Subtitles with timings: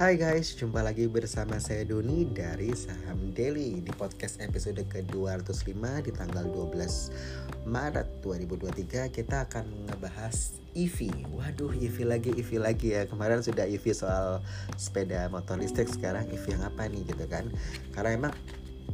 [0.00, 6.08] Hai guys, jumpa lagi bersama saya Doni dari Saham Daily di podcast episode ke-205 di
[6.16, 11.12] tanggal 12 Maret 2023 kita akan ngebahas EV.
[11.36, 13.04] Waduh, EV lagi, EV lagi ya.
[13.04, 14.40] Kemarin sudah EV soal
[14.80, 17.52] sepeda motor listrik, sekarang EV yang apa nih gitu kan.
[17.92, 18.32] Karena emang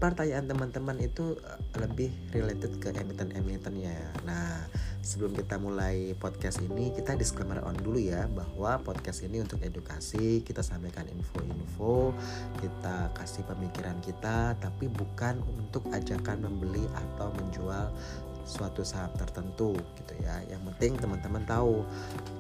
[0.03, 1.39] pertanyaan teman-teman itu
[1.79, 4.27] lebih related ke emiten-emitennya.
[4.27, 4.67] Nah,
[5.07, 10.43] sebelum kita mulai podcast ini, kita disclaimer on dulu ya bahwa podcast ini untuk edukasi,
[10.43, 12.11] kita sampaikan info-info,
[12.59, 17.87] kita kasih pemikiran kita, tapi bukan untuk ajakan membeli atau menjual
[18.47, 20.43] suatu saham tertentu gitu ya.
[20.51, 21.87] Yang penting teman-teman tahu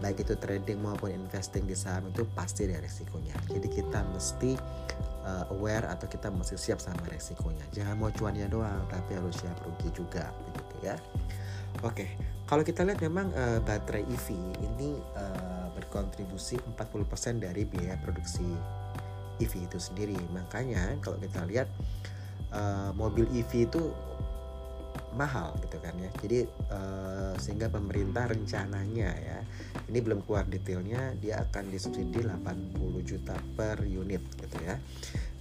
[0.03, 3.34] baik itu trading maupun investing di saham itu pasti ada resikonya.
[3.47, 4.59] Jadi kita mesti
[5.23, 7.62] uh, aware atau kita mesti siap sama resikonya.
[7.70, 10.98] Jangan mau cuannya doang, tapi harus siap rugi juga begitu ya.
[11.84, 12.06] Oke,
[12.48, 14.27] kalau kita lihat memang uh, baterai EV
[14.65, 18.47] ini uh, berkontribusi 40% dari biaya produksi
[19.39, 20.17] EV itu sendiri.
[20.33, 21.69] Makanya kalau kita lihat
[22.53, 23.92] uh, mobil EV itu
[25.17, 29.39] mahal gitu kan ya jadi uh, sehingga pemerintah rencananya ya
[29.89, 34.77] ini belum keluar detailnya dia akan disubsidi 80 juta per unit gitu ya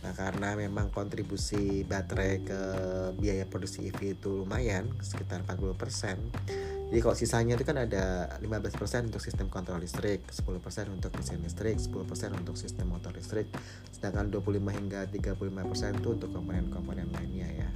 [0.06, 2.61] nah karena memang kontribusi baterai ke
[3.17, 6.22] biaya produksi EV itu lumayan sekitar 40 persen
[6.86, 11.81] jadi kalau sisanya itu kan ada 15% untuk sistem kontrol listrik, 10% untuk mesin listrik,
[11.81, 13.50] 10% untuk sistem motor listrik,
[13.89, 17.69] sedangkan 25 hingga 35% itu untuk komponen-komponen lainnya ya.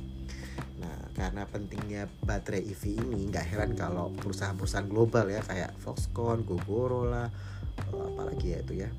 [0.80, 7.10] Nah, karena pentingnya baterai EV ini nggak heran kalau perusahaan-perusahaan global ya kayak Foxconn, Gogoro
[7.10, 7.28] lah,
[7.90, 8.90] eh, apalagi ya itu ya.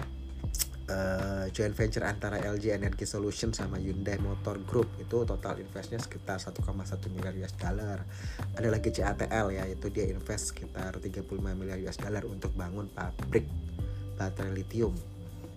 [0.91, 6.43] Uh, joint venture antara LG Energy Solution sama Hyundai Motor Group itu total investnya sekitar
[6.43, 6.67] 1,1
[7.15, 8.03] miliar US dollar.
[8.59, 13.47] Ada lagi CATL ya, itu dia invest sekitar 35 miliar US dollar untuk bangun pabrik
[14.19, 14.91] baterai lithium.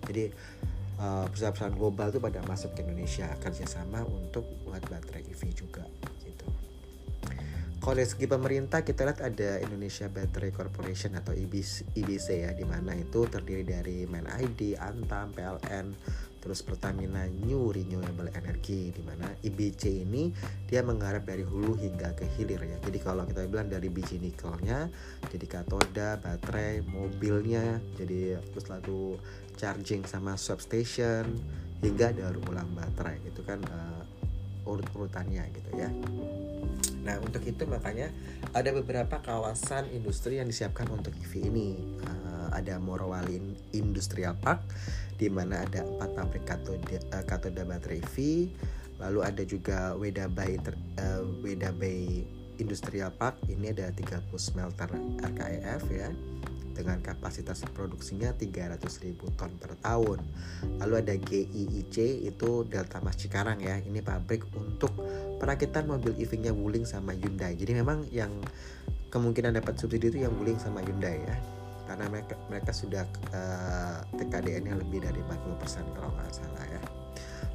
[0.06, 0.30] Jadi
[1.02, 5.82] uh, perusahaan-perusahaan global itu pada masuk ke Indonesia kerjasama untuk buat baterai EV juga
[7.84, 12.64] kalau dari segi pemerintah kita lihat ada Indonesia Battery Corporation atau IBC, IBC ya di
[12.64, 15.92] mana itu terdiri dari Main ID, Antam, PLN,
[16.40, 20.32] terus Pertamina New Renewable Energy di mana IBC ini
[20.64, 22.80] dia menggarap dari hulu hingga ke hilir ya.
[22.80, 24.88] Jadi kalau kita bilang dari biji nikelnya,
[25.28, 29.20] jadi katoda, baterai, mobilnya, jadi terus lalu
[29.60, 31.36] charging sama substation
[31.84, 34.00] hingga daur ulang baterai itu kan uh,
[34.64, 35.92] urut-urutannya gitu ya.
[37.04, 38.08] Nah, untuk itu makanya
[38.56, 42.00] ada beberapa kawasan industri yang disiapkan untuk EV ini.
[42.00, 43.40] Uh, ada Morowali
[43.76, 44.64] Industrial Park
[45.20, 48.16] di mana ada empat pabrik katoda, uh, katoda baterai EV.
[48.98, 52.24] Lalu ada juga Weda Bay uh, Weda Bay
[52.56, 53.36] Industrial Park.
[53.52, 54.88] Ini ada 30 smelter
[55.20, 56.08] RKEF ya
[56.74, 60.20] dengan kapasitas produksinya 300.000 ton per tahun.
[60.82, 63.78] Lalu ada GIIC itu Delta Mas Cikarang ya.
[63.78, 64.90] Ini pabrik untuk
[65.38, 67.54] perakitan mobil EV-nya Wuling sama Hyundai.
[67.54, 68.34] Jadi memang yang
[69.14, 71.36] kemungkinan dapat subsidi itu yang Wuling sama Hyundai ya.
[71.86, 76.82] Karena mereka mereka sudah uh, eh, TKDN-nya lebih dari 40% kalau nggak salah ya.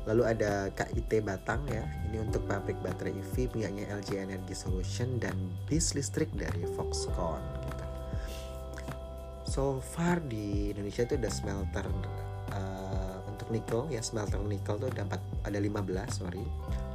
[0.07, 5.35] Lalu ada KIT Batang ya, ini untuk pabrik baterai EV punyanya LG Energy Solution dan
[5.67, 7.58] bis listrik dari Foxconn
[9.49, 11.85] so far di Indonesia itu ada smelter
[12.53, 13.89] uh, untuk nikel.
[13.89, 15.81] Ya smelter nikel tuh ada 4, ada 15
[16.13, 16.45] sorry.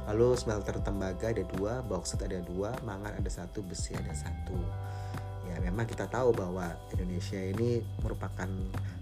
[0.07, 4.55] Lalu smelter tembaga ada dua bauxit ada dua mangan ada satu besi ada satu.
[5.51, 8.47] Ya memang kita tahu bahwa Indonesia ini merupakan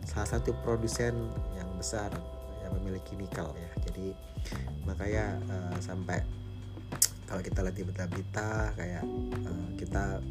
[0.10, 1.14] salah satu produsen
[1.54, 2.10] yang besar
[2.66, 3.72] yang memiliki nikel ya.
[3.86, 4.18] Jadi
[4.90, 6.26] makanya uh, sampai
[7.30, 9.04] kalau kita lihat di berita-berita kayak
[9.46, 10.22] uh, kita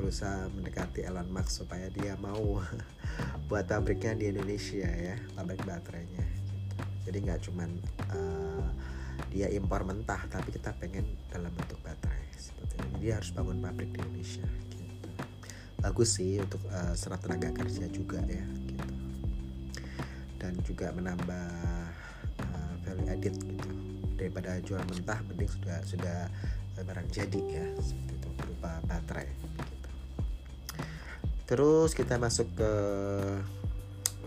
[0.00, 2.64] berusaha mendekati Elon Musk supaya dia mau
[3.52, 6.24] buat pabriknya di Indonesia ya pabrik baterainya
[7.04, 7.70] jadi nggak cuman
[8.16, 8.64] uh,
[9.28, 12.96] dia impor mentah tapi kita pengen dalam bentuk baterai seperti ini.
[13.02, 15.08] Dia harus bangun pabrik di Indonesia gitu.
[15.80, 18.88] Bagus sih untuk uh, serat tenaga kerja juga ya gitu.
[20.40, 21.46] Dan juga menambah
[22.46, 23.70] uh, value added gitu.
[24.16, 26.18] Daripada jual mentah mending sudah sudah
[26.80, 29.28] barang jadi ya seperti itu berupa baterai
[31.50, 32.72] terus kita masuk ke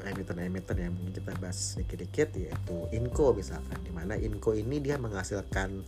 [0.04, 3.80] emiten-emiten yang mungkin kita bahas sedikit-sedikit yaitu Inco misalkan.
[3.82, 5.80] Di mana Inco ini dia menghasilkan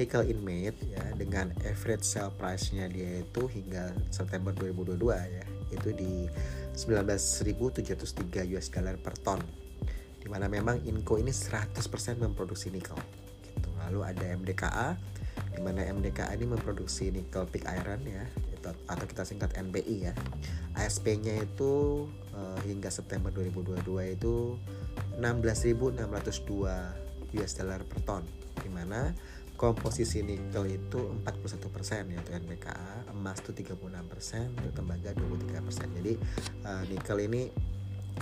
[0.00, 5.44] nickel inmate ya dengan average sale price-nya dia itu hingga September 2022 ya.
[5.68, 6.24] Itu di
[6.72, 9.40] 19.703 US dollar per ton.
[10.18, 11.76] Di mana memang Inco ini 100%
[12.16, 12.96] memproduksi nikel
[13.58, 13.68] gitu.
[13.84, 14.94] lalu ada MDKA
[15.54, 18.22] di mana MDKA ini memproduksi nikel pig iron ya
[18.86, 20.14] atau kita singkat NPI ya.
[20.78, 23.82] ASP-nya itu uh, hingga September 2022
[24.14, 24.56] itu
[25.18, 25.98] 16.602
[27.28, 28.24] US dollar per ton
[28.58, 29.12] di mana
[29.58, 35.98] komposisi nikel itu 41% yaitu NPKA, emas itu 36%, tembaga 23%.
[35.98, 36.14] Jadi
[36.62, 37.50] uh, nikel ini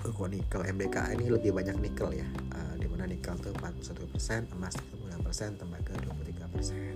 [0.00, 2.25] kok nikel MBKA ini lebih banyak nikel ya.
[2.56, 4.72] Uh, di mana nikel itu 41%, emas
[5.28, 6.95] 36%, tembaga 23%.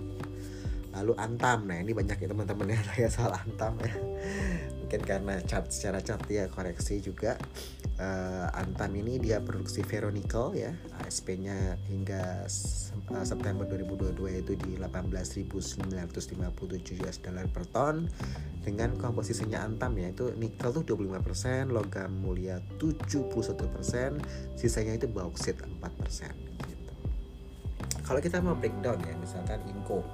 [0.91, 2.79] Lalu Antam, nah ini banyak ya teman-teman ya.
[2.91, 3.95] Saya soal Antam ya.
[4.83, 7.39] Mungkin karena chart secara chart ya koreksi juga.
[7.95, 10.75] Uh, Antam ini dia produksi ferronikel ya.
[11.07, 12.43] ASP-nya hingga
[13.15, 18.11] uh, September 2022 itu di 18.957 US dollar per ton.
[18.61, 23.31] Dengan komposisinya Antam ya itu nikel tuh 25% logam mulia 71%
[24.53, 25.73] sisanya itu bauksit 4%
[26.69, 26.93] gitu.
[28.05, 30.05] kalau kita mau breakdown ya misalkan Inco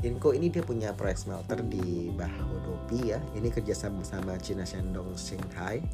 [0.00, 3.20] Inco ini dia punya proyek smelter di Bahodopi ya.
[3.36, 5.84] Ini kerjasama sama China Shandong Shanghai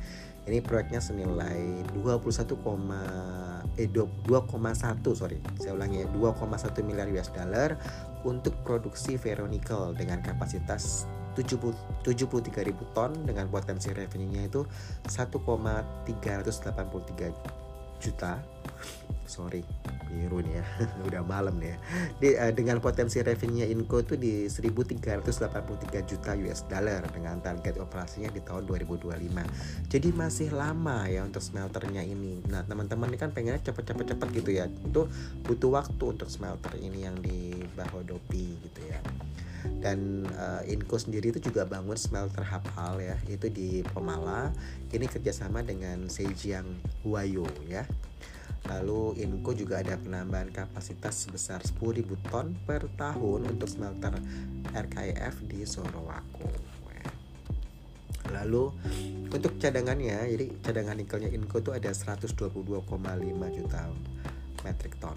[0.46, 2.22] ini proyeknya senilai 21,
[3.76, 4.30] eh 2,1
[5.12, 7.74] sorry saya ulangi ya 2,1 miliar US dollar
[8.22, 11.66] untuk produksi ferronikel dengan kapasitas 73
[12.64, 14.64] ribu ton dengan potensi revenue-nya itu
[15.10, 17.65] 1,383
[18.00, 18.40] juta.
[19.26, 19.64] Sorry
[20.06, 20.64] biru nih ya.
[21.06, 21.78] Udah malam nih ya.
[22.16, 28.30] Di, uh, dengan potensi revenue Inco itu di 1383 juta US dollar dengan target operasinya
[28.30, 32.40] di tahun 2025 jadi masih lama ya untuk smelternya ini.
[32.48, 34.70] Nah teman-teman ini kan pengennya cepet-cepet-cepet gitu ya.
[34.70, 35.10] Itu
[35.44, 38.95] butuh waktu untuk smelter ini yang di Bahodopi gitu ya
[39.86, 44.50] dan uh, Inco sendiri itu juga bangun smelter Hapal ya itu di Pemala.
[44.90, 46.66] Ini kerjasama dengan Seijiang
[47.06, 47.86] Huayo ya.
[48.66, 54.18] Lalu Inco juga ada penambahan kapasitas sebesar 10.000 ton per tahun untuk smelter
[54.74, 56.50] RKIF di Sorowako.
[58.34, 58.74] Lalu
[59.30, 62.74] untuk cadangannya, jadi cadangan nikelnya Inco itu ada 122,5
[63.54, 63.86] juta
[64.66, 65.14] metric ton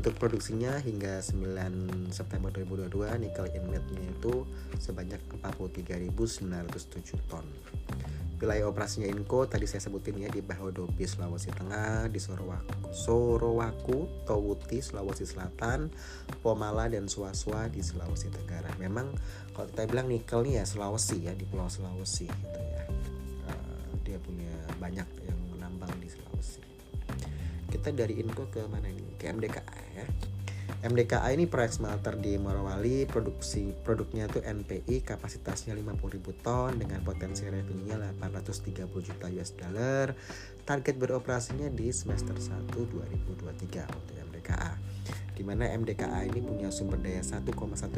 [0.00, 4.48] Untuk produksinya hingga 9 September 2022 nikel inletnya itu
[4.80, 7.44] sebanyak 43.907 ton.
[8.40, 14.80] Wilayah operasinya Inco tadi saya sebutin ya di Bahodopi Sulawesi Tengah di Sorowaku, Sorowaku Towuti
[14.80, 15.92] Sulawesi Selatan
[16.40, 18.72] Pomala dan Suasua di Sulawesi Tenggara.
[18.80, 19.12] Memang
[19.52, 22.88] kalau kita bilang nikel nih ya Sulawesi ya di Pulau Sulawesi gitu ya.
[23.52, 24.48] Uh, dia punya
[24.80, 26.64] banyak yang menambang di Sulawesi.
[27.68, 29.04] Kita dari Inco ke mana ini?
[29.20, 29.79] Ke MDKA
[30.80, 37.44] MDKA ini proyek smelter di Morowali, produksi produknya itu NPI, kapasitasnya 50.000 ton dengan potensi
[37.44, 40.16] revenue-nya 830 juta US dollar.
[40.64, 44.72] Target beroperasinya di semester 1 2023 untuk MDKA.
[45.36, 47.44] Di mana MDKA ini punya sumber daya 1,1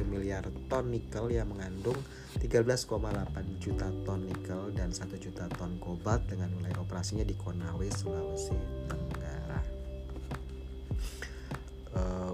[0.02, 1.98] miliar ton nikel yang mengandung
[2.42, 8.58] 13,8 juta ton nikel dan 1 juta ton kobalt dengan nilai operasinya di Konawe, Sulawesi
[8.90, 9.21] Tenggara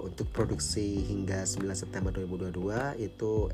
[0.09, 3.53] untuk produksi hingga 9 September 2022 itu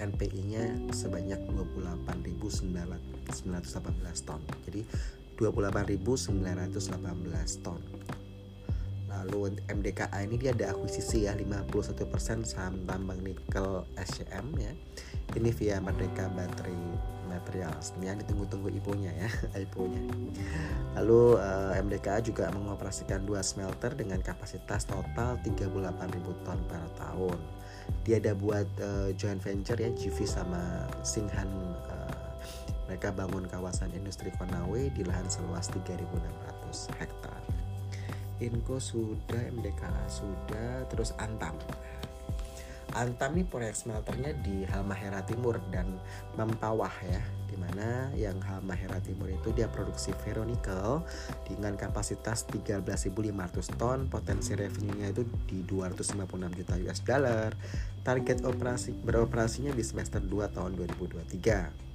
[0.00, 4.40] NPI-nya sebanyak 28.918 ton.
[4.64, 4.84] Jadi
[5.36, 7.80] 28.918 ton.
[9.10, 14.72] Lalu MDKA ini dia ada akuisisi ya 51% saham tambang nikel SCM ya.
[15.36, 16.72] Ini via Merdeka Battery
[17.30, 17.70] Material.
[17.78, 19.30] Sebenarnya ditunggu-tunggu IPO-nya ya,
[19.62, 20.02] IPO-nya.
[20.98, 25.70] Lalu uh, eh, MDKA juga mengoperasikan dua smelter dengan kapasitas total 38.000
[26.42, 27.38] ton per tahun.
[28.02, 31.48] Dia ada buat uh, joint venture ya GV sama Singhan
[31.90, 32.10] uh,
[32.90, 37.38] mereka bangun kawasan industri Konawe di lahan seluas 3.600 hektar.
[38.42, 41.54] Inco sudah, MDKA sudah, terus Antam.
[42.94, 45.98] Antam proyek smelternya di Halmahera Timur dan
[46.34, 51.02] Mempawah ya di mana yang Halmahera Timur itu dia produksi ferronikel
[51.42, 53.10] dengan kapasitas 13.500
[53.74, 57.50] ton potensi revenue-nya itu di 256 juta US dollar.
[58.06, 61.89] Target operasi beroperasinya di semester 2 tahun 2023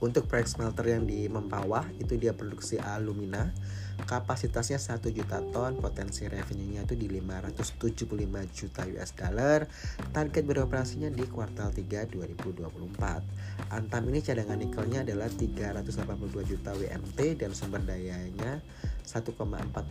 [0.00, 3.52] untuk proyek smelter yang di Mempawah itu dia produksi alumina.
[4.00, 8.08] Kapasitasnya 1 juta ton potensi revenue-nya itu di 575
[8.48, 9.68] juta US dollar.
[10.10, 17.54] Target beroperasinya di kuartal 3 2024 Antam ini cadangan nikelnya adalah 382 juta WMT dan
[17.54, 18.58] sumber dayanya
[19.06, 19.36] 1,4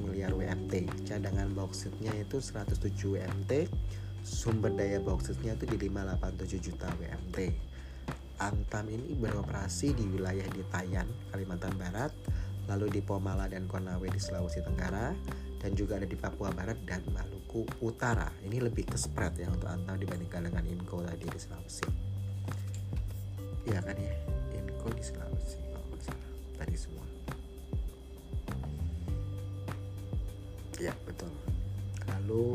[0.03, 2.75] miliar WMT cadangan bauxitnya itu 107
[3.15, 3.51] WMT
[4.19, 7.37] sumber daya bauxitnya itu di 587 juta WMT
[8.39, 12.15] Antam ini beroperasi di wilayah di Tayan, Kalimantan Barat,
[12.71, 15.11] lalu di Pomala dan Konawe di Sulawesi Tenggara,
[15.59, 18.31] dan juga ada di Papua Barat dan Maluku Utara.
[18.47, 21.87] Ini lebih ke spread ya untuk Antam dibandingkan dengan Inco tadi di Sulawesi.
[23.67, 24.15] Iya kan ya,
[24.55, 26.31] Inco di Sulawesi kalau nggak salah
[26.63, 27.05] tadi semua.
[30.79, 31.27] Ya betul.
[32.07, 32.47] Lalu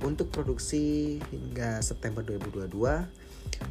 [0.00, 3.21] untuk produksi hingga September 2022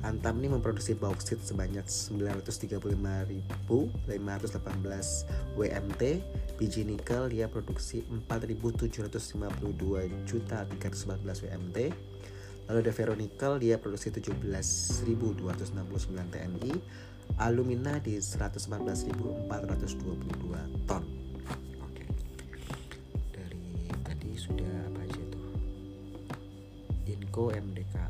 [0.01, 3.45] Antam ini memproduksi bauksit sebanyak 935.518
[5.59, 6.01] WMT,
[6.57, 11.77] biji nikel dia produksi 4.752 juta 314 WMT,
[12.71, 16.73] lalu ada ferronikel dia produksi 17.269 TNI,
[17.37, 21.05] alumina di 114.422 ton.
[21.85, 22.09] Oke.
[23.31, 25.53] Dari tadi sudah apa aja tuh?
[27.05, 28.09] Inco MDKA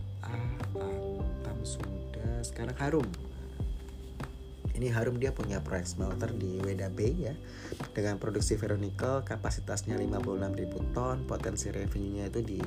[1.63, 3.08] sudah sekarang Harum.
[4.72, 7.36] Ini Harum dia punya proyek smelter di Weda Bay ya.
[7.94, 12.58] Dengan produksi ferronikel kapasitasnya 56.000 ton potensi revenue-nya itu di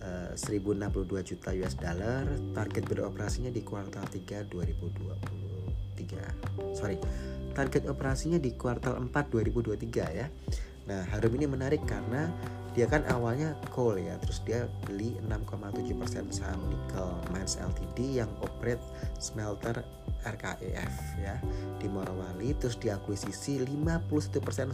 [0.00, 2.24] uh, eh, 1062 juta US dollar.
[2.56, 6.98] Target beroperasinya di kuartal 3 2023 sorry
[7.54, 10.26] target operasinya di kuartal 4 2023 ya.
[10.90, 12.28] Nah Harum ini menarik karena
[12.74, 18.82] dia kan awalnya coal ya terus dia beli 6,7% saham Nickel Mines Ltd yang operate
[19.22, 19.86] smelter
[20.26, 21.38] RKEF ya
[21.78, 24.10] di Morowali terus diakuisisi 51%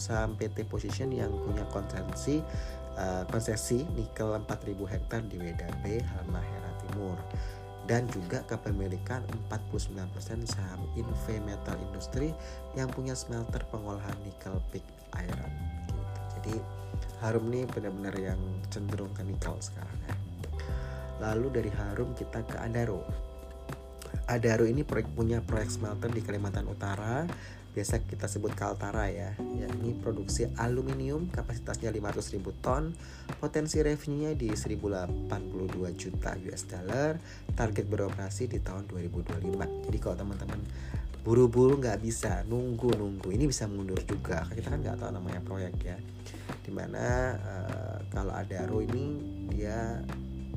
[0.00, 2.40] saham PT Position yang punya konsesi
[2.96, 7.20] uh, konsesi nikel 4000 hektar di Wedabe Halmahera Timur
[7.84, 12.30] dan juga kepemilikan 49% saham Inve Metal Industry
[12.78, 14.84] yang punya smelter pengolahan nikel pig
[15.18, 15.79] iron.
[16.40, 16.56] Jadi
[17.20, 18.40] Harum nih benar-benar yang
[18.72, 20.16] cenderung nikel sekarang ya.
[21.20, 23.04] Lalu dari Harum kita ke Adaro.
[24.24, 27.28] Adaro ini proyek punya proyek smelter di Kalimantan Utara
[27.70, 29.30] biasa kita sebut Kaltara ya.
[29.38, 32.90] ini produksi aluminium kapasitasnya 500 ribu ton
[33.38, 35.30] potensi revenue-nya di 1082
[35.94, 37.14] juta US dollar
[37.54, 40.60] target beroperasi di tahun 2025 jadi kalau teman-teman
[41.20, 44.48] buru-buru nggak bisa nunggu-nunggu ini bisa mundur juga.
[44.48, 45.96] Kita kan nggak tahu namanya proyek ya.
[46.64, 49.20] Di mana uh, kalau Adaro ini
[49.52, 50.00] dia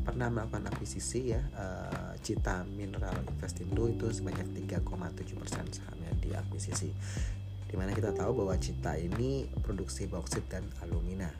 [0.03, 6.91] pernah melakukan akuisisi ya uh, Cita Mineral Investindo itu sebanyak 3,7% sahamnya diakuisisi
[7.71, 11.31] di mana kita tahu bahwa Cita ini produksi bauksit dan alumina.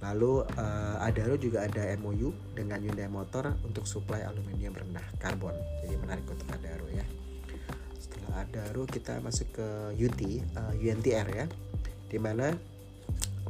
[0.00, 5.52] Lalu uh, Adaro juga ada MOU dengan Hyundai Motor untuk suplai aluminium rendah karbon.
[5.82, 7.04] Jadi menarik untuk Adaro ya
[8.00, 9.68] setelah Adaro kita masuk ke
[10.00, 10.20] UT
[10.56, 11.46] uh, UNTR ya
[12.10, 12.56] di mana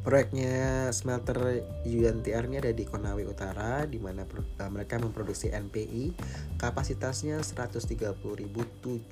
[0.01, 6.17] Proyeknya smelter UNTR ini ada di Konawe Utara di mana uh, mereka memproduksi NPI
[6.57, 9.05] kapasitasnya 130.740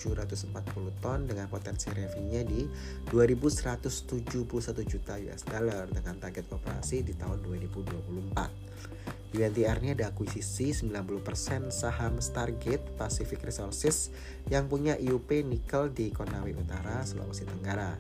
[1.05, 2.65] ton dengan potensi revenue di
[3.13, 9.18] 2.171 juta US dollar dengan target operasi di tahun 2024.
[9.29, 14.09] UNTR ini ada akuisisi 90% saham Stargate Pacific Resources
[14.49, 17.93] yang punya IUP nikel di Konawe Utara, Sulawesi Tenggara.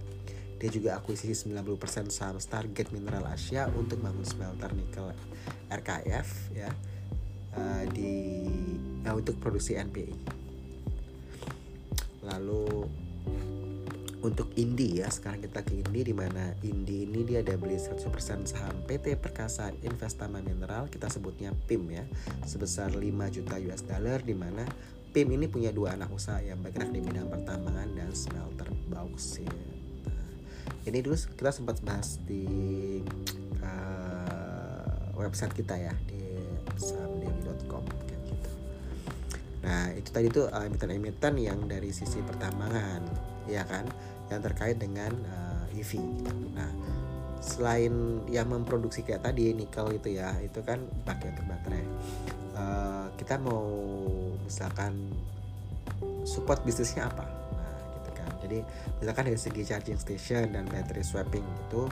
[0.56, 5.12] Dia juga akuisisi 90% saham Stargate Mineral Asia untuk bangun smelter nikel
[5.68, 6.72] RKF ya
[7.60, 8.48] uh, di
[9.04, 10.16] uh, untuk produksi NPI.
[12.24, 12.88] Lalu
[14.18, 18.02] untuk Indi ya sekarang kita ke Indi di mana Indi ini dia ada beli 100%
[18.50, 20.90] saham PT Perkasa Investama Mineral.
[20.90, 22.04] Kita sebutnya PIM ya
[22.42, 24.66] sebesar 5 juta US dollar di mana
[25.14, 29.48] PIM ini punya dua anak usaha yang bergerak di bidang pertambangan dan smelter bauksit.
[30.84, 32.44] Ini dulu kita sempat bahas di
[33.60, 36.18] uh, website kita ya di
[36.78, 38.50] kayak gitu.
[39.64, 43.02] Nah itu tadi tuh uh, emiten-emiten yang dari sisi pertambangan,
[43.48, 43.88] ya kan,
[44.28, 45.98] yang terkait dengan uh, EV.
[45.98, 46.32] Gitu.
[46.54, 46.70] Nah
[47.38, 51.84] selain yang memproduksi kayak tadi nikel itu ya, itu kan pakai untuk baterai.
[52.58, 53.64] Uh, kita mau
[54.44, 55.14] misalkan
[56.26, 57.38] support bisnisnya apa?
[58.48, 58.64] jadi
[59.04, 61.84] misalkan dari segi charging station dan battery swapping itu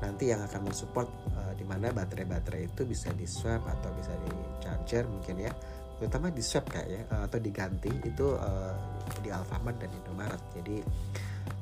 [0.00, 1.04] nanti yang akan mensupport
[1.36, 4.32] uh, di mana baterai-baterai itu bisa di swap atau bisa di
[4.64, 5.52] charger mungkin ya
[5.98, 8.74] terutama di swap kayak ya uh, atau diganti itu uh,
[9.20, 10.78] di Alfamart dan Indomaret jadi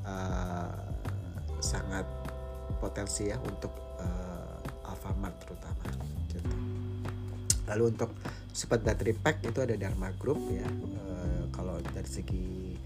[0.05, 0.73] uh,
[1.61, 2.05] sangat
[2.77, 5.89] potensi ya untuk uh, Alfamart terutama
[6.29, 6.37] gitu.
[7.73, 8.13] lalu untuk
[8.53, 12.77] support battery pack itu ada Dharma Group ya uh, kalau dari segi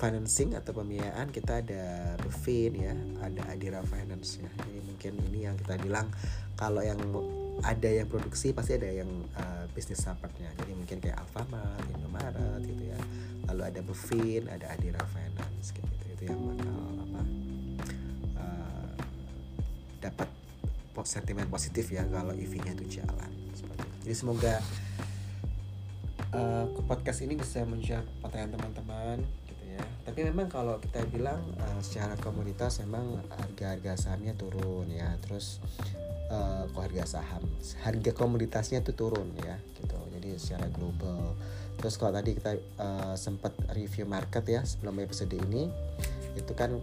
[0.00, 4.48] financing atau pembiayaan kita ada Bevin ya, ada Adira Finance ya.
[4.64, 6.08] Jadi mungkin ini yang kita bilang
[6.56, 6.96] kalau yang
[7.60, 10.48] ada yang produksi pasti ada yang uh, bisnis supportnya.
[10.60, 13.00] Jadi mungkin kayak Alfamart, Indomaret gitu ya.
[13.52, 16.04] Lalu ada Bevin, ada Adira Finance gitu.
[16.16, 17.22] Itu yang bakal apa
[18.40, 18.92] uh,
[20.00, 20.28] dapat
[21.00, 23.96] sentimen positif ya kalau EV-nya itu jalan seperti itu.
[24.04, 24.54] Jadi semoga
[26.36, 29.16] uh, podcast ini bisa menjawab pertanyaan teman-teman
[29.48, 29.84] gitu ya.
[30.04, 35.16] Tapi memang kalau kita bilang uh, secara komunitas memang harga-harga sahamnya turun ya.
[35.24, 35.60] Terus
[36.30, 37.44] uh, kok harga saham,
[37.84, 39.98] harga komoditasnya itu turun ya gitu.
[40.16, 41.36] Jadi secara global.
[41.76, 45.68] Terus kalau tadi kita uh, sempat review market ya sebelum episode ini
[46.38, 46.78] itu kan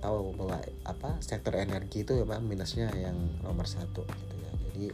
[0.00, 4.86] tahu bahwa apa sektor energi itu memang minusnya yang nomor satu gitu ya jadi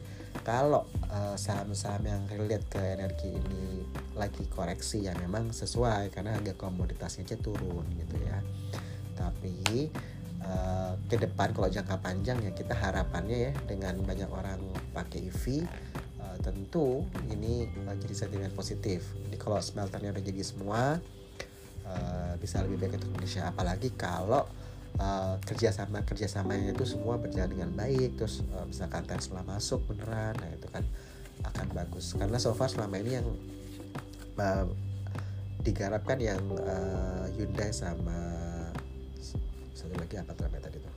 [0.42, 3.86] kalau uh, saham-saham yang relate ke energi ini
[4.18, 8.38] lagi koreksi ya memang sesuai karena harga komoditasnya aja turun gitu ya
[9.16, 9.88] tapi
[10.46, 14.62] uh, ke depan kalau jangka panjang ya kita harapannya ya dengan banyak orang
[14.94, 15.66] pakai EV
[16.22, 19.02] uh, tentu ini uh, jadi sentimen positif.
[19.26, 20.98] Jadi kalau smelternya udah jadi semua
[21.86, 23.42] uh, bisa lebih baik untuk Indonesia.
[23.50, 24.46] Apalagi kalau
[24.98, 30.50] uh, kerjasama kerjasamanya itu semua berjalan dengan baik terus uh, misalkan Tesla masuk beneran nah
[30.50, 30.84] itu kan
[31.44, 32.16] akan bagus.
[32.16, 33.28] Karena so far selama ini yang
[34.40, 34.66] uh,
[35.66, 38.35] digarapkan yang uh, Hyundai sama
[39.76, 40.94] satu lagi apa namanya tadi tuh?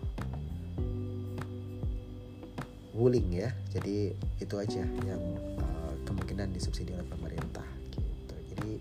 [2.95, 3.51] Wuling ya.
[3.75, 5.24] Jadi itu aja yang
[5.59, 8.36] uh, kemungkinan disubsidi oleh pemerintah gitu.
[8.55, 8.79] Jadi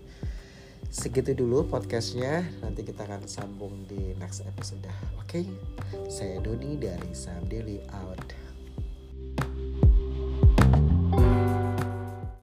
[0.87, 2.47] segitu dulu podcastnya.
[2.63, 4.87] Nanti kita akan sambung di next episode
[5.19, 5.27] oke?
[5.27, 5.43] Okay?
[6.07, 8.38] saya Doni dari Sam Daily out